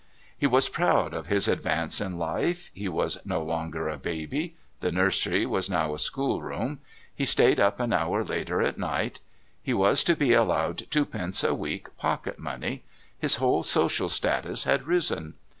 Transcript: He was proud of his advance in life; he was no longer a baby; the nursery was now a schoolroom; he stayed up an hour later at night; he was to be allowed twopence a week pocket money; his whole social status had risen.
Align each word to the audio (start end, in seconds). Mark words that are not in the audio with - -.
He 0.35 0.47
was 0.47 0.67
proud 0.67 1.13
of 1.13 1.27
his 1.27 1.47
advance 1.47 2.01
in 2.01 2.17
life; 2.17 2.71
he 2.73 2.89
was 2.89 3.19
no 3.23 3.39
longer 3.43 3.87
a 3.87 3.99
baby; 3.99 4.55
the 4.79 4.91
nursery 4.91 5.45
was 5.45 5.69
now 5.69 5.93
a 5.93 5.99
schoolroom; 5.99 6.79
he 7.13 7.23
stayed 7.23 7.59
up 7.59 7.79
an 7.79 7.93
hour 7.93 8.23
later 8.23 8.63
at 8.63 8.79
night; 8.79 9.19
he 9.61 9.75
was 9.75 10.03
to 10.05 10.15
be 10.15 10.33
allowed 10.33 10.89
twopence 10.89 11.43
a 11.43 11.53
week 11.53 11.95
pocket 11.97 12.39
money; 12.39 12.83
his 13.19 13.35
whole 13.35 13.61
social 13.61 14.09
status 14.09 14.63
had 14.63 14.87
risen. 14.87 15.35